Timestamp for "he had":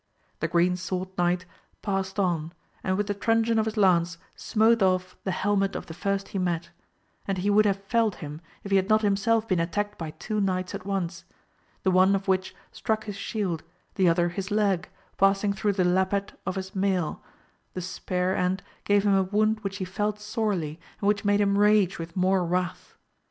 8.71-8.89